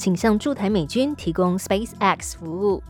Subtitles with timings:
[0.00, 2.82] 请向驻台美军提供 SpaceX 服务。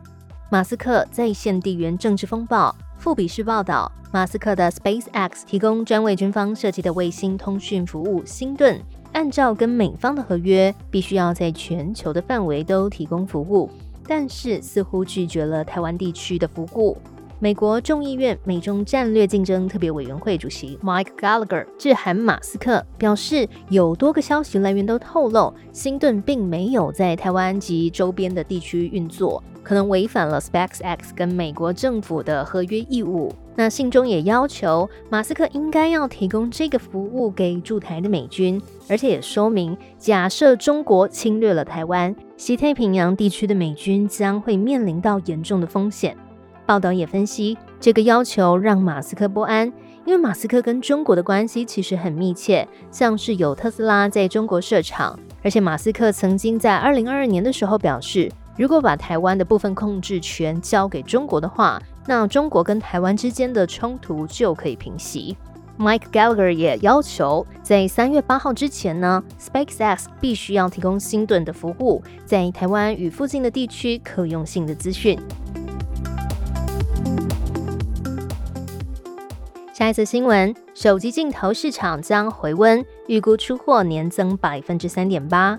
[0.49, 2.73] 马斯克在线地缘政治风暴。
[2.99, 13.69] 富比士报道，马斯克的 SpaceX 提供专为军方设计的卫星通讯服务“星盾”，按照跟美方的合约，必须要在全球的范围都提供服务，
[14.07, 16.97] 但是似乎拒绝了台湾地区的服务。
[17.43, 33.33] 美国众议院美中战略竞争特别委员会主席 Mike Gallagher 致函马斯克，表示有多个消息来源都透露，星盾并没有在台湾及周边的地区运作，可能违反了 SpaceX 跟美国政府的合约义务。
[33.57, 46.15] 那信中也要求马斯克应该要提供这个服务给驻台的美军，而且也说明，假设中国侵略了台湾，西太平洋地区的美军将会面临到严重的风险。
[46.71, 49.67] 报道也分析，这个要求让马斯克不安，
[50.05, 65.37] 因为马斯克跟中国的关系其实很密切，像是有特斯拉在中国设厂，而且马斯克曾经在二零二二年的时候表示，如果把台湾的部分控制权交给中国的话，那中国跟台湾之间的冲突就可以平息。
[65.77, 75.19] Mike Gallagher 也要求，在三月八号之前呢，SpaceX 必须要提供新盾的服务，在台湾与附近的地区可用性的资讯。
[79.81, 85.59] 下一则新闻，手机镜头市场将回温，预估出货年增百分之三点八。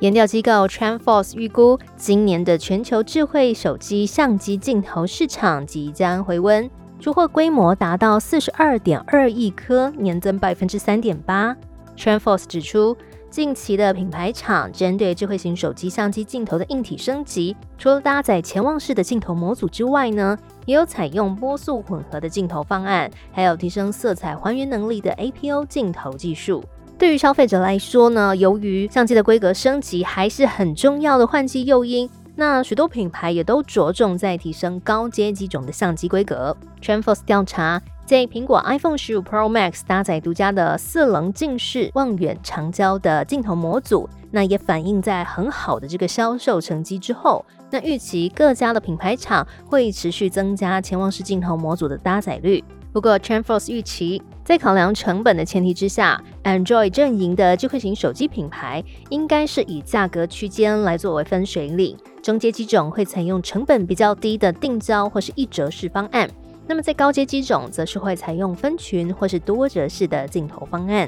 [0.00, 6.68] 研调机构 TrendForce 预估，今年的全球智慧手机相机镜头市场即将回温，
[6.98, 11.56] 出货规模达到四十二点二亿颗，年增百分之三点八。
[11.96, 12.96] TrendForce 指出。
[13.32, 26.62] 近期的品牌厂针对智慧型手机相机镜头的硬体升级，除了搭载潜望式的镜头模组之外呢，也有采用波速混合的镜头方案，还有提升色彩还原能力的 APO 镜头技术。
[26.98, 36.54] 对于消费者来说呢，由于相机的规格升级还是很重要的换机诱因，那许多品牌也都着重在提升高阶机种的相机规格。
[36.82, 37.80] t r e n f o r c e 调查。
[38.12, 47.42] 在苹果 iPhone 十五 Pro Max 搭载独家的四棱近视望远长焦的镜头模组，那也反映在很好的这个销售成绩之后。
[47.70, 52.62] 那预期各家的品牌厂会持续增加潜望式镜头模组的搭载率。
[52.92, 66.28] 不过，TrendForce 预期在考量成本的前提之下，Android 阵营的智慧型手机品牌应该是以价格区间来作为分水岭，中阶机种会采用成本比较低的定焦或是一折式方案。
[66.72, 71.06] 那么在高阶机种，则是会采用分群或是多折式的镜头方案。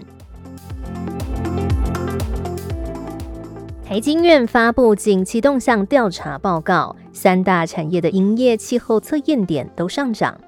[3.82, 10.38] 台经院发布景气动向调查报告，三大产业的营业气候测验点都上涨。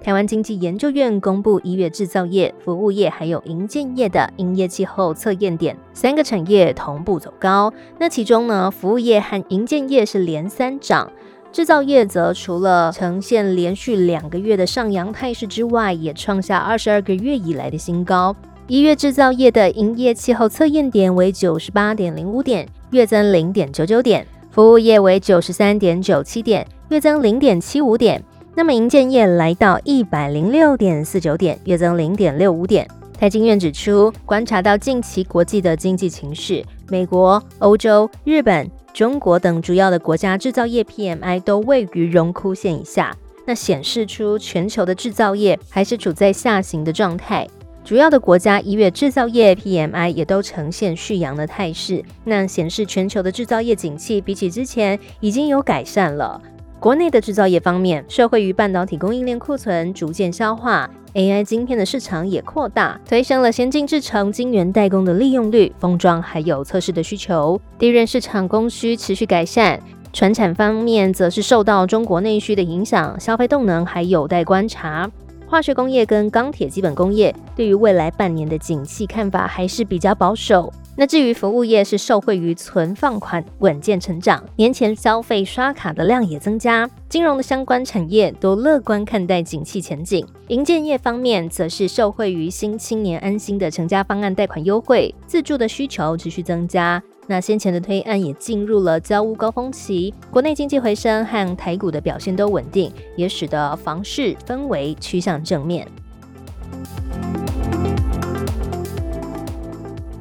[0.00, 7.74] 台湾经济研究院公布一月制造业、服务业还有营建业的营业气候测验点，三个产业同步走高。
[7.98, 11.10] 那其中呢，服务业和营建业是连三涨。
[11.52, 18.34] 制造业则除了呈现连续两个月的上扬态势之外，也创下二十二个月以来的新高。
[18.68, 24.22] 一月制造业的营业气候测验点为九十八点零五点，月增零点九九点；
[24.52, 28.22] 服务业为九十三点九七点，月增零点七五点。
[28.54, 32.86] 那么营建业来到一百零六点四九点，月增零点六五点。
[33.18, 38.70] 台经院指出，观察到近期国际的经济情势，美国、欧洲、日本。
[38.92, 47.48] 中国等主要的国家制造业 PMI 都位于荣枯线以下，那显示出全球的制造业还是处在下行的状态。
[47.82, 56.40] 主要的国家一月制造业 PMI 也都呈现续扬的态势，那显示全球的制造业景气比起之前已经有改善了。
[56.80, 67.60] 国内的制造业方面，社会与半导体供应链库存逐渐消化，AI 晶片的市场也扩大，推升了先进制程晶圆代工的利用率、封装还有测试的需求。
[67.78, 69.78] 第一市场供需持续改善，
[70.14, 75.10] 船产方面则是受到中国内需的影响，消费动能还有待观察。
[75.46, 80.72] 化学工业跟钢铁基本工业对于未来半年的景气看法还是比较保守。
[80.96, 90.26] 那至于服务业是受惠于存放款稳健成长，年前消费刷卡的量也增加，金融的相关产业都乐观看待景气前景。
[90.48, 97.02] 营建业方面则是受惠于新青年安心的成家方案贷款优惠，自住的需求持续增加。
[97.26, 105.86] 那先前的推案也进入了交屋高峰期，国内经济回升和台股的表现都稳定，也使得房市氛围趋向正面。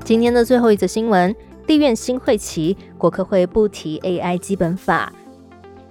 [0.09, 1.35] 今天的最后一则新闻，
[1.67, 5.13] 立院新会期，国科会不提 AI 基本法。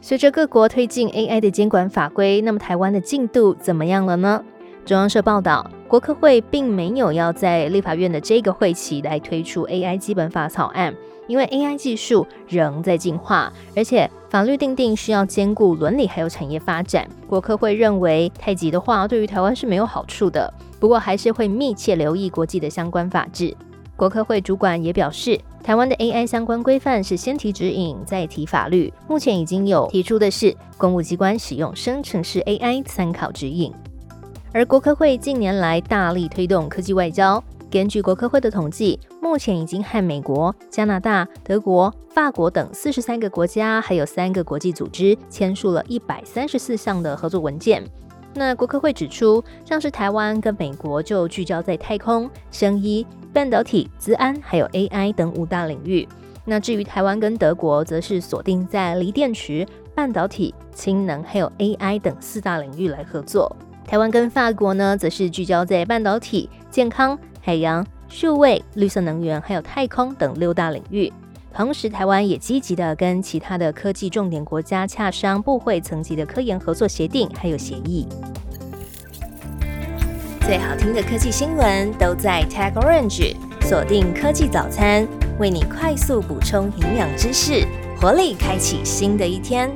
[0.01, 4.45] 随着各国推进 AI 的监管法规，那么台湾的进度怎么样了呢？
[4.85, 10.93] 中央社报道，国科会并没有要在立法院的这个会期来推出 AI 基本法草案，
[11.29, 17.09] 因为 AI 技术仍在进化，而且法律定定需要兼顾伦理还有产业发展。
[17.29, 20.53] 国科会认为太急的话，对于台湾是没有好处的。
[20.81, 23.57] 不过还是会密切留意国际的相关法制。
[23.99, 25.39] 国科会主管也表示。
[25.61, 28.91] 台湾的 AI 相关规范是先提指引，再提法律。
[29.07, 33.71] 目前已经有提出的是公务机关使用生成式 AI 参考指引。
[34.53, 47.85] 而国科会近年来大力推动科技外交，根据国科会的统计，目前已经和美国、加拿大、德国、法国等四十三个国家，还有三个国际组织签署了一百三十四项的合作文件。
[48.39, 56.09] 那国科会指出，像是台湾跟美国就聚焦在太空、生医、半导体、资安还有 AI 等五大领域。
[56.45, 63.55] 那至于台湾跟德国，则是锁定在锂电池、半导体、氢能还有 AI 等四大领域来合作。
[63.85, 71.13] 台湾跟法国呢，则是聚焦在半导体、健康、海洋、数位、绿色能源还有太空等六大领域。
[71.59, 78.07] 同时，台湾也积极的跟其他的科技重点国家洽商部会层级的科研合作协定，还有协议。
[80.43, 85.05] 最好听的科技新闻都在 Tag Orange，锁定科技早餐，
[85.41, 87.67] 为你快速补充营养知识，
[88.01, 89.69] 活力开启新的一天。